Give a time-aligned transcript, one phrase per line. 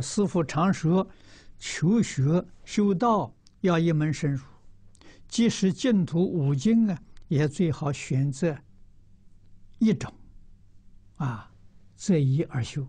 [0.00, 1.06] 师父常说，
[1.58, 4.42] 求学修道要一门深入，
[5.28, 8.56] 即使净土五经啊，也最好选择
[9.78, 10.10] 一种，
[11.16, 11.52] 啊，
[11.94, 12.86] 择一而修。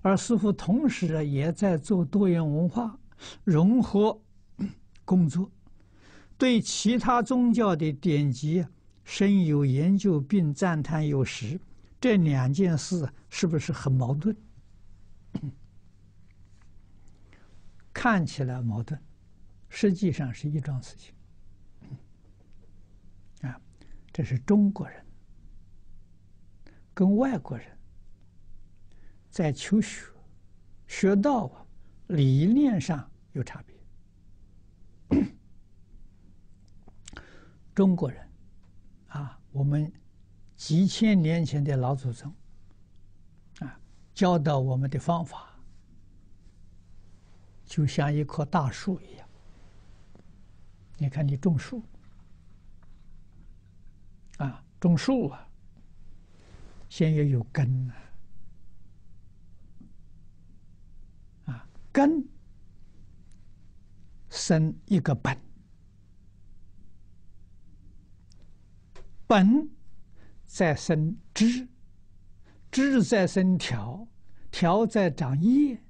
[0.00, 2.98] 而师父同时也在做多元文化
[3.44, 4.18] 融合
[5.04, 5.50] 工作，
[6.38, 8.64] 对其他宗教的典籍
[9.04, 11.60] 深有研究，并赞叹有时。
[12.00, 14.34] 这两件事是不是很矛盾？
[17.98, 19.00] 看起来矛盾，
[19.70, 21.14] 实际上是一桩事情。
[23.40, 23.58] 啊，
[24.12, 25.02] 这是中国人
[26.92, 27.66] 跟外国人
[29.30, 30.04] 在求学、
[30.86, 31.66] 学道啊，
[32.08, 33.74] 理念上有差别。
[37.74, 38.28] 中国人
[39.08, 39.90] 啊，我们
[40.54, 42.30] 几千年前的老祖宗
[43.60, 43.80] 啊，
[44.12, 45.55] 教导我们的方法。
[47.66, 49.28] 就像一棵大树一样，
[50.98, 51.82] 你看，你种树。
[54.38, 55.48] 啊，种树啊，
[56.88, 57.94] 先要有根呐，
[61.46, 62.24] 啊，根
[64.28, 65.36] 生一个本，
[69.26, 69.70] 本
[70.46, 71.66] 再生枝，
[72.70, 74.06] 枝再生条，
[74.50, 75.82] 条再长叶。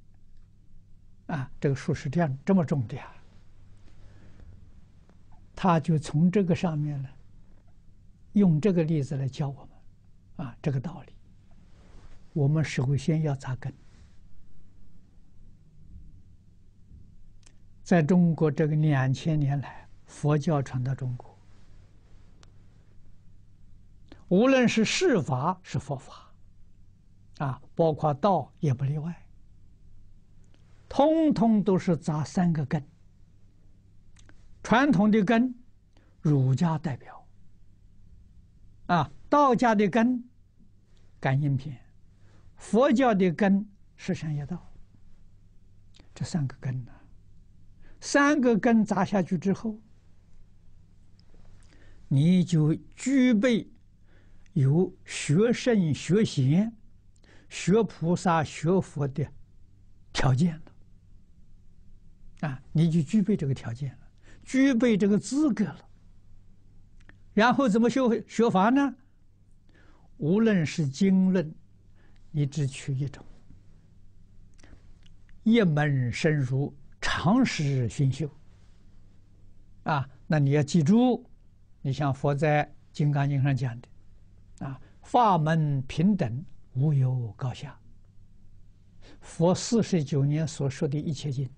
[1.27, 3.13] 啊，这个树是这样这么种的呀，
[5.55, 7.09] 他就从这个上面呢，
[8.35, 9.69] 用这个例子来教我
[10.37, 11.13] 们，啊，这个道理，
[12.33, 13.75] 我们首先要扎根。
[17.83, 21.37] 在中国这个两千年来，佛教传到中国，
[24.29, 26.33] 无论是释法是佛法，
[27.39, 29.26] 啊，包括道也不例外。
[30.89, 32.83] 通通都是扎三个根。
[34.63, 35.55] 传统的根，
[36.21, 37.13] 儒家代表；
[38.87, 40.25] 啊，道家的根，
[41.21, 41.77] 感应篇；
[42.57, 44.73] 佛教的根，十善业道。
[46.13, 46.93] 这三个根呢，
[48.01, 49.79] 三个根扎下去之后，
[52.09, 53.71] 你就具备
[54.55, 56.75] 有学圣、学贤、
[57.49, 59.25] 学菩萨、学佛的
[60.13, 60.73] 条件了。
[62.41, 63.99] 啊，你就具备这个条件了，
[64.45, 65.89] 具备这个资格了。
[67.33, 68.95] 然后怎么学学法呢？
[70.19, 71.55] 无论是经论，
[72.31, 73.25] 你只取一种，
[75.43, 78.31] 一门深入，长时熏修。
[79.83, 81.25] 啊，那你要记住，
[81.81, 83.89] 你像佛在《金刚经》上讲的，
[84.67, 86.45] 啊，法门平等，
[86.75, 87.79] 无有高下。
[89.21, 91.49] 佛四十九年所说的一切经。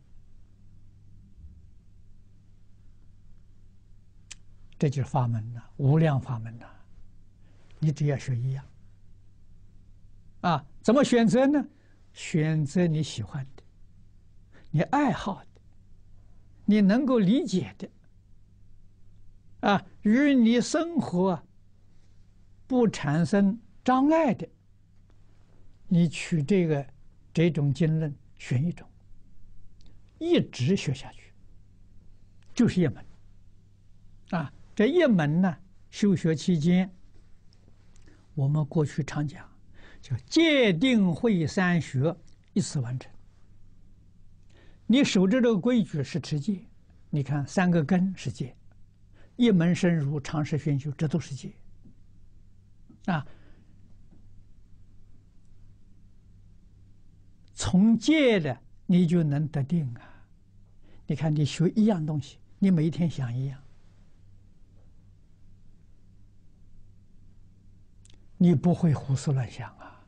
[4.78, 6.66] 这就是法门呐，无量法门呐，
[7.80, 8.64] 你只要学一样。
[10.42, 11.66] 啊，怎么选择呢？
[12.12, 13.62] 选择你喜欢的，
[14.70, 15.60] 你爱好的，
[16.64, 17.88] 你能够理解的，
[19.68, 21.42] 啊，与你生活
[22.66, 24.48] 不产生障碍的，
[25.88, 26.86] 你取这个
[27.32, 28.88] 这种经论选一种，
[30.18, 31.32] 一直学下去，
[32.54, 33.04] 就是一门，
[34.30, 34.52] 啊。
[34.78, 35.56] 这一门呢，
[35.90, 36.88] 修学期间，
[38.36, 39.44] 我们过去常讲，
[40.00, 42.16] 叫戒定慧三学
[42.52, 43.12] 一次完成。
[44.86, 46.64] 你守着这个规矩是持戒，
[47.10, 48.56] 你看三个根是戒，
[49.34, 51.52] 一门深入，长时熏修，这都是戒。
[53.06, 53.26] 啊，
[57.52, 58.56] 从戒的
[58.86, 60.24] 你就能得定啊！
[61.04, 63.60] 你看你学一样东西，你每一天想一样。
[68.40, 70.06] 你不会胡思乱想啊，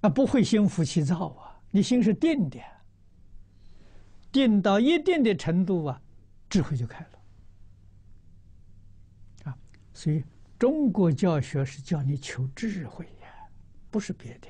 [0.00, 2.58] 啊，不会心浮气躁啊，你心是定的，
[4.32, 6.02] 定到一定的程度啊，
[6.48, 7.10] 智慧就开了，
[9.44, 9.58] 啊，
[9.94, 10.24] 所以
[10.58, 13.28] 中国教学是教你求智慧呀，
[13.88, 14.48] 不是别的，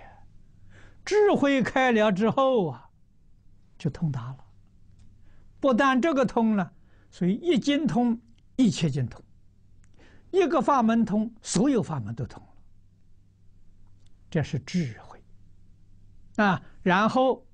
[1.04, 2.88] 智慧开了之后啊，
[3.76, 4.44] 就通达了，
[5.60, 6.72] 不但这个通了，
[7.10, 8.18] 所以一经通，
[8.56, 9.22] 一切精通。
[10.30, 12.48] 一个法门通，所有法门都通了，
[14.30, 15.22] 这是智慧
[16.36, 16.62] 啊！
[16.82, 17.44] 然后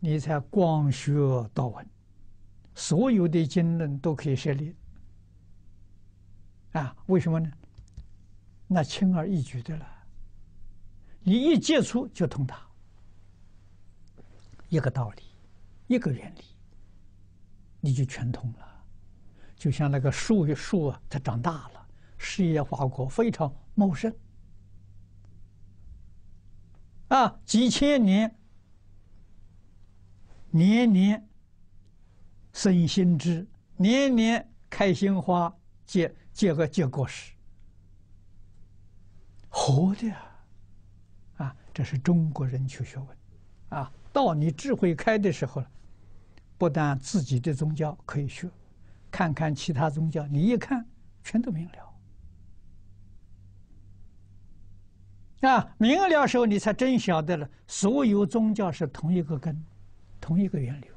[0.00, 1.12] 你才广学
[1.54, 1.86] 道闻，
[2.74, 4.74] 所有的经论都可以涉猎
[6.72, 6.96] 啊！
[7.06, 7.50] 为什么呢？
[8.66, 9.86] 那轻而易举的了，
[11.20, 12.66] 你一接触就通达，
[14.68, 15.22] 一个道理，
[15.86, 16.42] 一个原理，
[17.80, 18.71] 你就全通了。
[19.62, 21.86] 就像那个树树啊，它长大了，
[22.18, 24.12] 事业花果非常茂盛
[27.06, 28.36] 啊，几千年，
[30.50, 31.28] 年年
[32.52, 35.56] 生新枝，年年开新花，
[35.86, 37.32] 结结个结果实，
[39.48, 40.44] 活的啊。
[41.36, 43.08] 啊，这是中国人求学问，
[43.68, 45.70] 啊，到你智慧开的时候了，
[46.58, 48.50] 不但自己的宗教可以学，
[49.12, 50.84] 看看其他宗教，你一看
[51.22, 51.68] 全都明
[55.40, 59.64] 了，啊，明了时候你才真晓得了，所有宗教是同一个根，
[60.20, 60.94] 同一个源流，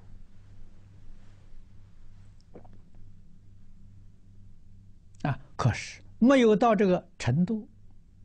[5.29, 7.69] 啊，可是没有到这个程度，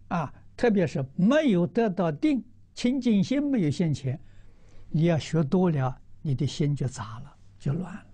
[0.09, 0.33] 啊。
[0.57, 2.45] 特别是没有得到定，
[2.75, 4.21] 清净心没有现前，
[4.91, 8.10] 你要学多了，你的心就杂了，就乱了，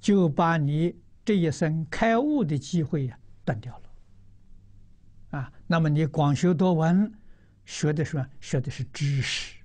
[0.00, 5.38] 就把你这一生开悟的机会呀断掉了。
[5.38, 7.12] 啊，那么你广修多闻，
[7.64, 9.60] 学的是学的是知识，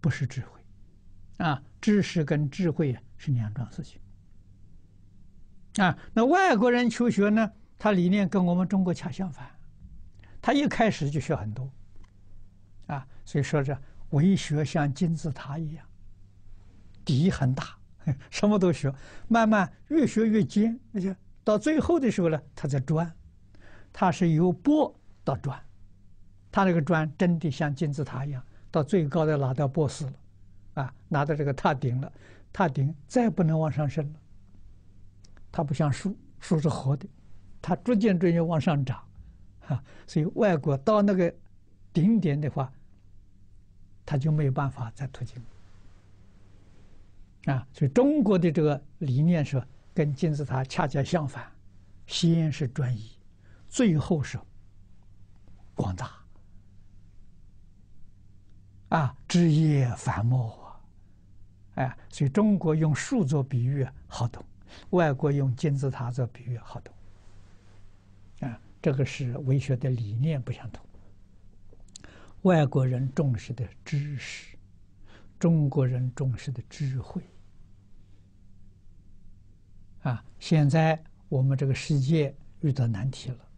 [0.00, 0.60] 不是智慧。
[1.38, 4.00] 啊，知识跟智慧啊是两桩事情。
[5.78, 9.50] 啊，那外国人求学呢，他理念跟我们中国恰相反。
[10.40, 11.72] 他一开始就学很多，
[12.86, 13.76] 啊，所以说这
[14.10, 15.86] 为学像金字塔一样，
[17.04, 17.76] 底很大，
[18.30, 18.92] 什么都学，
[19.28, 21.14] 慢慢越学越尖，而且
[21.44, 23.12] 到最后的时候呢，他在转，
[23.92, 24.94] 他是由钵
[25.24, 25.60] 到转，
[26.50, 30.12] 他那个转真的像金字塔一样，到最高的拿到钵斯了，
[30.82, 32.12] 啊，拿到这个塔顶了，
[32.52, 34.20] 塔顶再不能往上升了，
[35.50, 37.06] 它不像树，树是活的，
[37.60, 39.00] 它逐渐逐渐往上涨。
[39.68, 41.32] 啊，所以外国到那个
[41.92, 42.70] 顶点的话，
[44.04, 45.40] 他就没有办法再突进。
[47.46, 49.62] 啊，所以中国的这个理念是
[49.92, 51.50] 跟金字塔恰恰相反，
[52.06, 53.10] 先是专一，
[53.68, 54.38] 最后是
[55.74, 56.12] 广大。
[58.90, 60.80] 啊，枝叶繁茂啊，
[61.76, 64.44] 哎，所以中国用树做比喻好懂，
[64.90, 66.94] 外国用金字塔做比喻好懂。
[68.48, 70.84] 啊这个是文学的理念不相同。
[72.42, 74.51] 外国人重视的知识，
[75.42, 77.20] 中国人重视的智慧。
[80.02, 83.48] 啊，现在我们这个世界遇到难题了，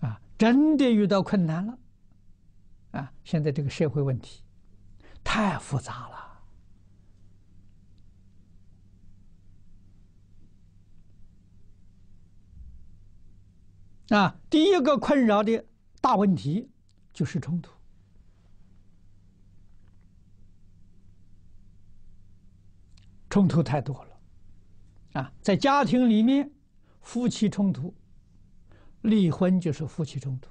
[0.00, 1.78] 啊，真的遇到困难了，
[2.90, 4.42] 啊，现在这个社会问题
[5.22, 6.08] 太复杂
[14.08, 14.18] 了。
[14.18, 15.64] 啊，第一个困扰的
[16.00, 16.68] 大问题
[17.12, 17.70] 就是冲突。
[23.34, 24.20] 冲突太多了，
[25.14, 26.48] 啊，在家庭里面，
[27.00, 27.92] 夫妻冲突，
[29.02, 30.50] 离婚就是夫妻冲突。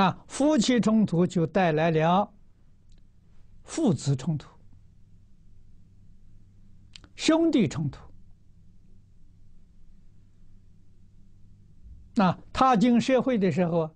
[0.00, 2.32] 啊，夫妻冲突就带来了
[3.62, 4.48] 父子冲突、
[7.14, 8.00] 兄弟冲突。
[12.14, 13.94] 那踏进社会的时候，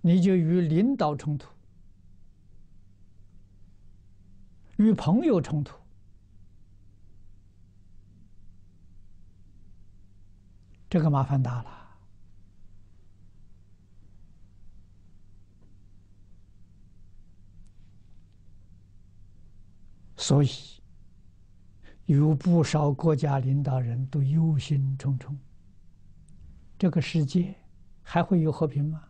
[0.00, 1.48] 你就与领导冲突，
[4.80, 5.76] 与朋友冲突，
[10.88, 11.70] 这个麻烦大了。
[20.16, 20.48] 所以，
[22.06, 25.36] 有不少国家领导人都忧心忡忡。
[26.78, 27.54] 这个世界
[28.02, 29.04] 还会有和平吗？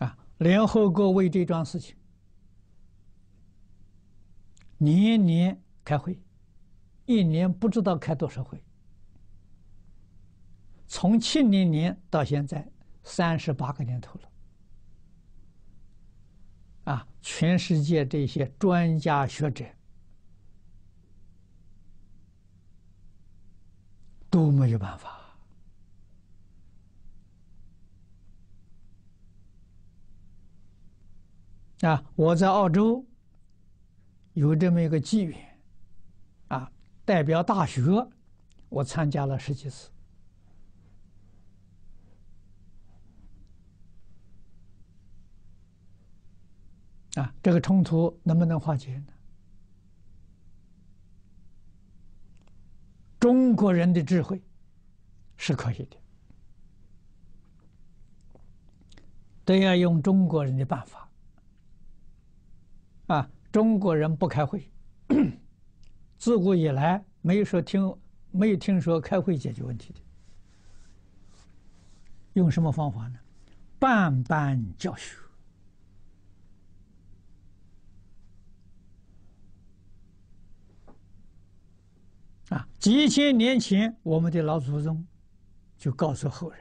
[0.00, 0.18] 啊！
[0.38, 1.96] 联合国为这桩事情
[4.78, 6.20] 年年开会，
[7.06, 8.62] 一年不知道开多少回。
[10.86, 12.66] 从七零年到现在
[13.02, 14.28] 三十八个年头了。
[16.84, 17.06] 啊！
[17.20, 19.64] 全世界这些专家学者。
[24.30, 25.27] 都没有办法
[31.82, 32.04] 啊！
[32.16, 33.06] 我在澳洲
[34.32, 35.60] 有这么一个机缘
[36.48, 36.72] 啊，
[37.04, 37.82] 代表大学，
[38.68, 39.90] 我参加了十几次
[47.14, 47.32] 啊。
[47.42, 49.06] 这个冲突能不能化解呢？
[53.20, 54.42] 中国人的智慧
[55.36, 55.96] 是可以的，
[59.44, 61.07] 都要用中国人的办法。
[63.08, 64.70] 啊，中国人不开会，
[66.16, 67.94] 自古以来没有说听，
[68.30, 70.00] 没有听说开会解决问题的。
[72.34, 73.18] 用什么方法呢？
[73.78, 75.16] 办班教学。
[82.50, 85.06] 啊，几千年前，我们的老祖宗
[85.76, 86.60] 就告诉后人：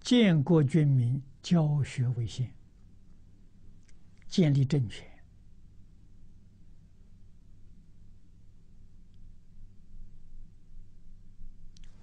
[0.00, 2.52] 建国军民，教学为先，
[4.28, 5.09] 建立政权，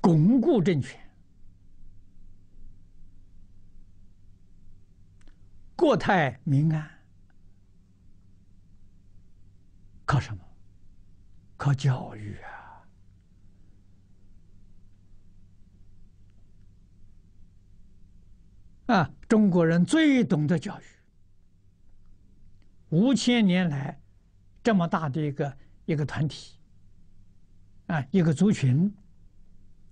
[0.07, 0.97] 巩固政权，
[5.75, 6.89] 国泰民安，
[10.05, 10.41] 靠什么？
[11.57, 12.37] 靠教育
[18.85, 18.95] 啊！
[18.95, 20.85] 啊，中国人最懂得教育。
[22.91, 23.99] 五千年来，
[24.63, 26.57] 这么大的一个一个团体，
[27.87, 28.89] 啊，一个族群，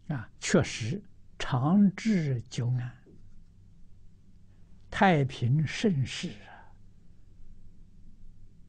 [0.07, 1.01] 啊，确实
[1.39, 2.95] 长治久安，
[4.89, 6.51] 太平盛世啊。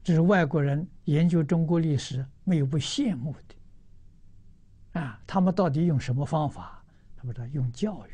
[0.03, 3.55] 这是外国人研究中国历史没有不羡慕的。
[5.01, 6.83] 啊，他们到底用什么方法？
[7.15, 8.11] 他们说用教育。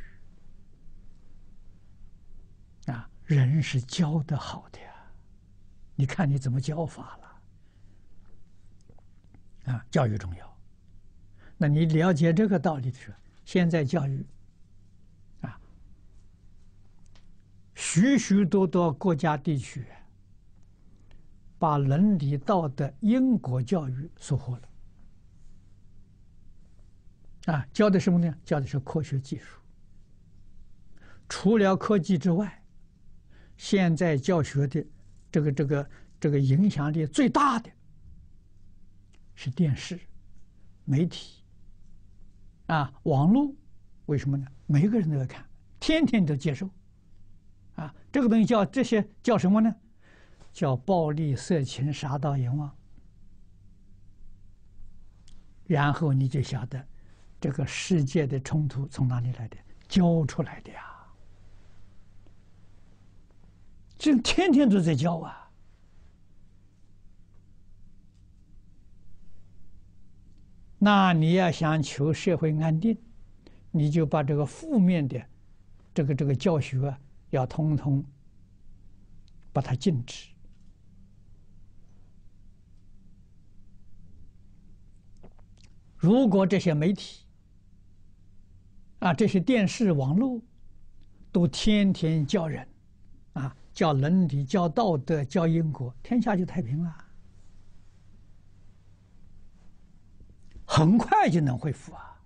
[2.91, 4.93] 啊，人是教得好的呀，
[5.95, 7.41] 你看你怎么教法了？
[9.73, 10.52] 啊，教育重要。
[11.57, 14.25] 那你了解这个道理的时候，现在教育，
[15.41, 15.59] 啊，
[17.75, 19.85] 许许多多国家地区，
[21.57, 24.69] 把伦理道德、因果教育收获了。
[27.53, 28.35] 啊，教的什么呢？
[28.43, 29.59] 教的是科学技术。
[31.29, 32.59] 除了科技之外。
[33.55, 34.83] 现在教学的
[35.31, 37.69] 这个这个这个影响力最大的
[39.35, 39.97] 是电视、
[40.83, 41.42] 媒体
[42.67, 43.53] 啊、网络，
[44.05, 44.47] 为什么呢？
[44.65, 45.45] 每个人都要看，
[45.79, 46.69] 天天都接受
[47.75, 47.93] 啊。
[48.11, 49.75] 这个东西叫这些叫什么呢？
[50.51, 52.71] 叫暴力、色情、杀盗、淫妄。
[55.65, 56.85] 然后你就晓得
[57.39, 59.57] 这个世界的冲突从哪里来的？
[59.87, 60.81] 教出来的呀。
[63.97, 65.42] 这天天都在教啊！
[70.85, 72.97] 那你要想求社会安定，
[73.71, 75.25] 你就把这个负面的
[75.93, 76.99] 这个这个教学啊，
[77.29, 78.03] 要通通
[79.53, 80.27] 把它禁止。
[85.95, 87.23] 如果这些媒体
[88.99, 90.41] 啊，这些电视、网络
[91.31, 92.67] 都天天教人
[93.31, 93.55] 啊。
[93.71, 97.02] 教伦理，教道德，教因果，天下就太平了，
[100.75, 102.19] 很快就能恢复啊！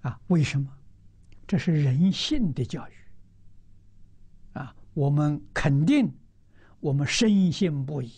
[0.00, 0.66] 啊，为什么？
[1.46, 2.92] 这是人性的教育
[4.54, 4.74] 啊！
[4.94, 6.10] 我们肯定，
[6.80, 8.10] 我们深信不疑，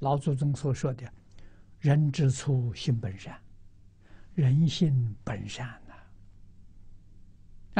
[0.00, 1.08] 老祖宗所说的
[1.78, 3.40] “人之初，性本善”，
[4.34, 5.94] 人性本善呐。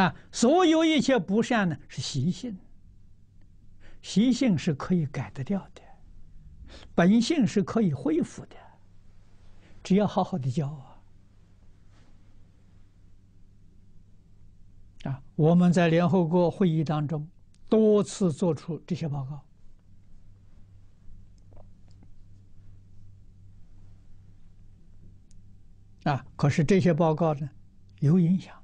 [0.00, 2.56] 啊，所有一切不善呢，是习性。
[4.00, 5.82] 习性是可以改得掉的，
[6.94, 8.56] 本性是可以恢复的，
[9.82, 11.00] 只要好好的教啊！
[15.04, 17.28] 啊，我们在联合国会议当中
[17.68, 19.44] 多次做出这些报告。
[26.10, 27.50] 啊，可是这些报告呢，
[28.00, 28.54] 有影响。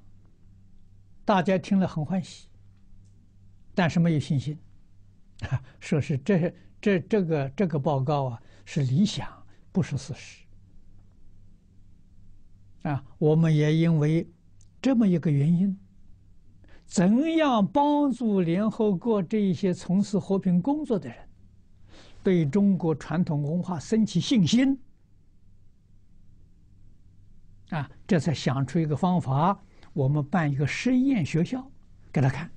[1.26, 2.48] 大家听了很欢喜，
[3.74, 4.58] 但是没有信心，
[5.80, 9.28] 说是这这这个这个报告啊是理想，
[9.72, 10.44] 不是事实。
[12.82, 14.28] 啊，我们也因为
[14.82, 15.78] 这么一个原因，
[16.84, 21.16] 怎样帮助联合国这一些从事和平工作的人，
[22.22, 24.78] 对中国传统文化升起信心？
[27.70, 29.58] 啊，这才想出一个方法。
[29.94, 31.66] 我们办一个实验学校，
[32.12, 32.50] 给他看。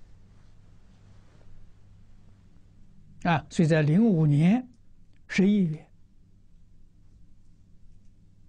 [3.24, 4.68] 啊，所以在零五年
[5.28, 5.90] 十一月，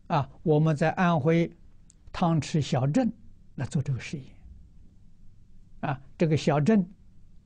[0.09, 1.51] 啊，我们在安徽
[2.13, 3.13] 汤池小镇
[3.57, 4.27] 来做这个实验。
[5.81, 6.85] 啊，这个小镇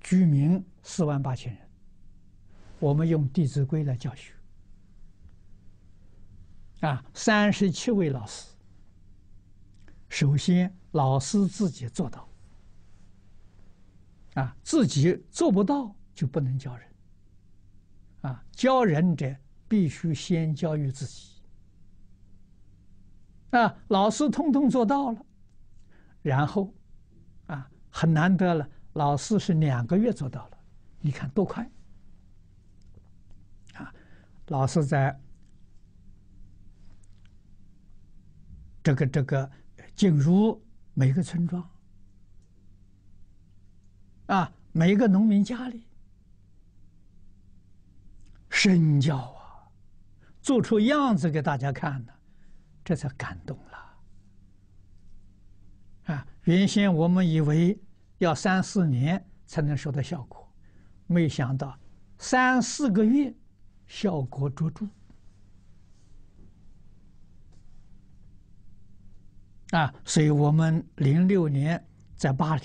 [0.00, 1.69] 居民四万八千人，
[2.79, 4.33] 我们用《弟子规》来教学。
[6.81, 8.49] 啊，三十七位老师。
[10.09, 12.29] 首先，老师自己做到，
[14.35, 16.87] 啊，自己做不到就不能教人，
[18.23, 19.37] 啊，教人者
[19.69, 21.43] 必须先教育自己，
[23.50, 25.26] 啊，老师通通做到了，
[26.23, 26.75] 然后，
[27.47, 30.59] 啊，很难得了，老师是两个月做到了，
[31.00, 31.71] 你看多快，
[33.75, 33.95] 啊，
[34.47, 35.21] 老师在
[38.83, 39.50] 这个这个。
[39.95, 40.61] 进入
[40.95, 41.71] 每个村庄，
[44.26, 45.85] 啊，每个农民家里，
[48.62, 49.66] 身教啊，
[50.40, 52.12] 做出样子给大家看呢，
[52.85, 53.97] 这才感动了。
[56.14, 57.76] 啊，原先我们以为
[58.19, 60.49] 要三四年才能收到效果，
[61.09, 61.76] 没想到
[62.19, 63.35] 三四个月
[63.88, 64.87] 效果卓著。
[69.73, 72.62] 啊，所以我们零六年在巴黎，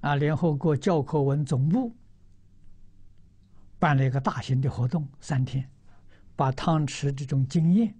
[0.00, 1.94] 啊，联合国教科文总部
[3.78, 5.70] 办了一个大型的活动，三天，
[6.34, 7.94] 把汤池这种经验，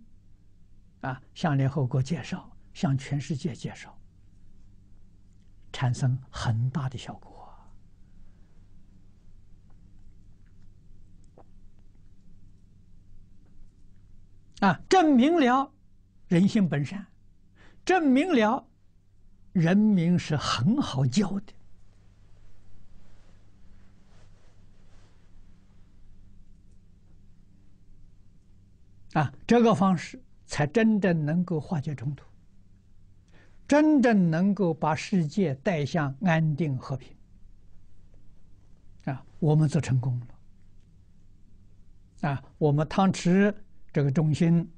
[1.00, 3.96] 啊，向联合国介绍，向全世界介绍，
[5.72, 7.48] 产生很大的效果，
[14.60, 15.72] 啊，证明了
[16.26, 17.06] 人性本善。
[17.84, 18.68] 证明了，
[19.52, 21.54] 人民是很好教的，
[29.14, 32.24] 啊，这个方式才真正能够化解冲突，
[33.66, 37.16] 真正能够把世界带向安定和平，
[39.04, 40.20] 啊，我们做成功
[42.20, 43.54] 了，啊，我们汤池
[43.92, 44.70] 这个中心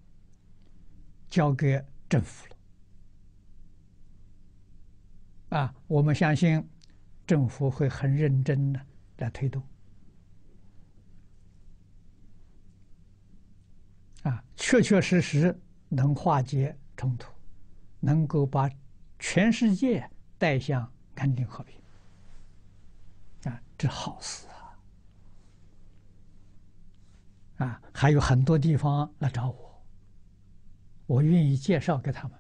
[1.29, 2.57] 交给政府了。
[5.59, 6.65] 啊，我们相信
[7.27, 8.81] 政府会很认真的
[9.19, 9.61] 来推动。
[14.23, 17.33] 啊，确确实实能化解冲突，
[18.01, 18.71] 能够把
[19.19, 21.81] 全世界带向安定和平。
[23.45, 24.47] 啊，这好事
[27.59, 27.67] 啊！
[27.67, 29.83] 啊，还有很多地方来找我，
[31.07, 32.39] 我愿意介绍给他们。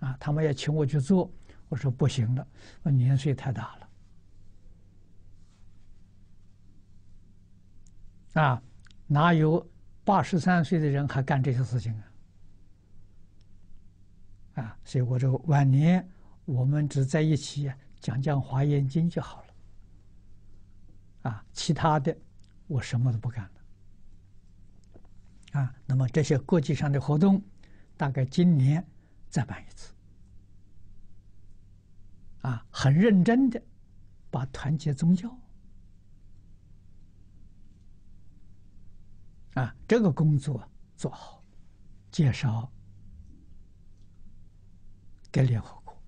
[0.00, 1.30] 啊，他们要请我去做。
[1.68, 2.46] 我说不行了，
[2.82, 3.76] 我年岁太大
[8.34, 8.62] 了，啊，
[9.06, 9.66] 哪有
[10.04, 11.92] 八十三岁的人还干这些事情
[14.54, 14.62] 啊？
[14.62, 16.06] 啊，所以我这晚年
[16.44, 19.54] 我们只在一起讲讲华严经就好了，
[21.30, 22.16] 啊，其他的
[22.66, 23.50] 我什么都不干了，
[25.60, 27.40] 啊，那么这些国际上的活动，
[27.96, 28.84] 大概今年
[29.28, 29.94] 再办一次。
[32.40, 33.62] 啊，很认真的
[34.30, 35.32] 把团结宗教
[39.54, 41.44] 啊这个工作做好，
[42.10, 42.70] 介绍
[45.30, 46.02] 给联合国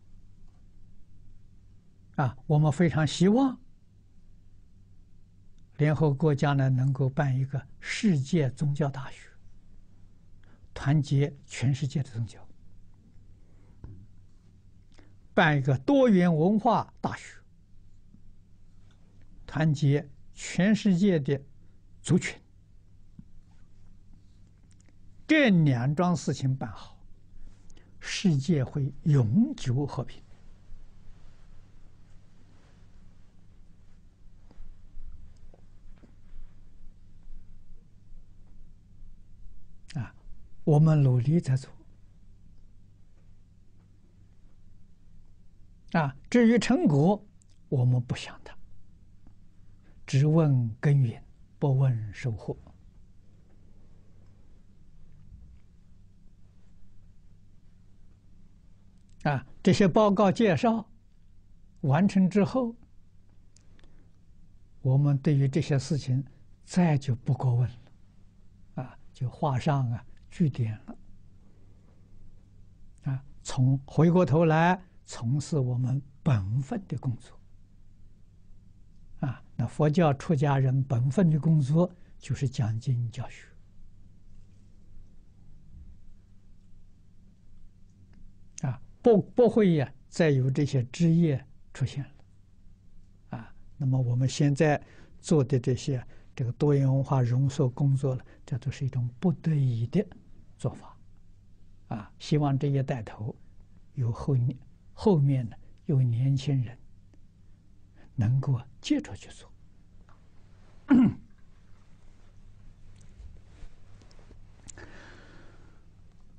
[2.17, 3.59] 啊，我们非常希望
[5.77, 9.29] 联合国将来能够办一个世界宗教大学，
[10.73, 12.39] 团结全世界的宗教。
[15.35, 17.35] 办一个多元文化大学，
[19.45, 21.43] 团结全世界的
[22.01, 22.41] 族群，
[25.27, 26.99] 这两桩事情办好，
[27.99, 30.23] 世界会永久和平。
[39.95, 40.15] 啊，
[40.65, 41.71] 我们努力在做。
[45.93, 47.25] 啊，至于成果，
[47.71, 48.55] 我们不想它，
[50.07, 51.23] 只问耕耘，
[51.59, 52.55] 不问收获。
[59.25, 60.89] 啊，这些报告介绍
[61.83, 62.75] 完成之后，
[64.81, 66.25] 我们对于这些事情
[66.65, 70.97] 再就不过问了，啊，就画上啊句点了。
[73.03, 74.81] 啊，从回过头来。
[75.07, 77.39] 从事我们本分的工作，
[79.21, 83.47] 啊，那佛教出家人本分的工作就是讲经教学，
[88.63, 92.11] 啊，不不会呀，再有这些职业出现了，
[93.37, 94.83] 啊，那么我们现在
[95.21, 96.03] 做的这些
[96.35, 100.03] 这个多元文化融塑工作了，这都是一种不得已的
[100.57, 100.97] 做法，
[101.89, 103.37] 啊，希望这一带头
[103.93, 104.35] 有后
[104.95, 106.79] 后面呢有年轻人
[108.15, 109.53] 能够接着去做，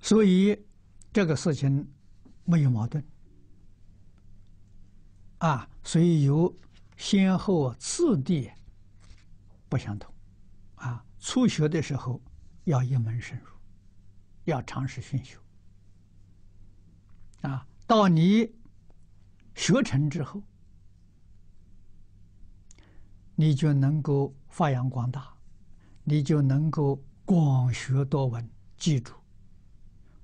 [0.02, 0.60] 所以
[1.14, 1.88] 这个事情
[2.46, 3.04] 没有矛盾，
[5.40, 6.56] 啊，所以有
[6.96, 8.50] 先后次第
[9.68, 10.14] 不相同，
[10.76, 12.22] 啊，初学的时候
[12.64, 13.48] 要一门深入。
[14.46, 15.40] 要尝试熏修，
[17.42, 18.54] 啊，到你
[19.56, 20.44] 学成之后，
[23.34, 25.36] 你就能够发扬光大，
[26.04, 28.48] 你就能够广学多闻。
[28.78, 29.16] 记住，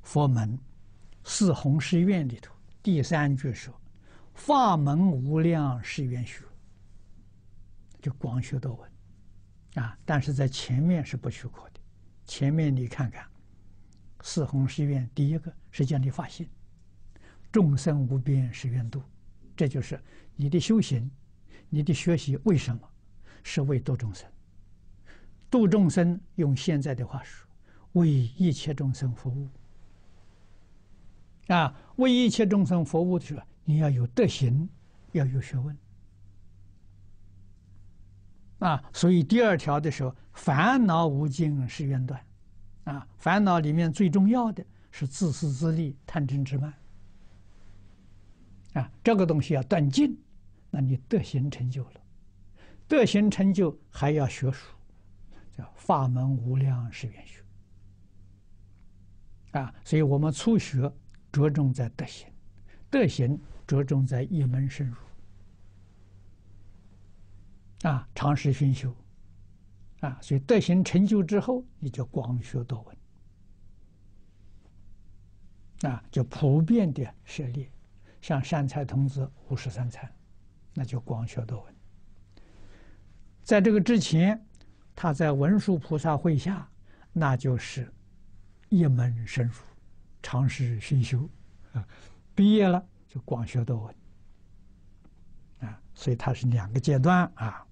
[0.04, 0.60] 佛门
[1.24, 3.74] 四弘誓愿里头第三句说
[4.34, 6.44] ：“法门无量誓愿学”，
[8.02, 11.80] 就广学多闻，啊，但是在前面是不许可的。
[12.26, 13.26] 前面你看看。
[14.24, 16.48] 四弘誓愿，第一个是叫你发心，
[17.52, 19.02] 众生无边誓愿度，
[19.56, 20.00] 这就是
[20.36, 21.10] 你的修行，
[21.70, 22.38] 你的学习。
[22.44, 22.88] 为什么？
[23.44, 24.30] 是为度众生。
[25.50, 27.50] 度众生，用现在的话说，
[27.94, 29.50] 为一切众生服务。
[31.48, 34.68] 啊，为一切众生服务的时候，你要有德行，
[35.12, 35.78] 要有学问。
[38.60, 42.24] 啊，所以第二条的时候，烦恼无尽是缘断。
[42.84, 46.74] 啊，烦恼里面最重要的是自私自利、贪嗔痴慢。
[48.74, 50.18] 啊，这个东西要断尽，
[50.70, 52.02] 那你德行成就了。
[52.88, 54.68] 德行成就还要学术，
[55.52, 57.44] 叫法门无量是缘学。
[59.52, 60.92] 啊，所以我们初学
[61.32, 62.28] 着重在德行，
[62.89, 64.96] 德行着重在一门深入。
[67.89, 68.96] 啊，长时熏修。
[70.02, 72.82] 啊，所以德行成就之后，你就广学多
[75.84, 77.72] 闻，啊，就普遍的涉猎，
[78.20, 80.12] 像善财童子五十三参，
[80.74, 81.76] 那就广学多闻。
[83.44, 84.44] 在这个之前，
[84.96, 86.67] 他在文殊菩萨会下，
[87.13, 87.94] 那就是
[88.70, 89.54] 一门深入，
[90.22, 91.30] 尝试熏修，
[91.74, 91.88] 啊，
[92.36, 97.66] 毕业了就广学多闻，啊，所以它是两个阶段啊。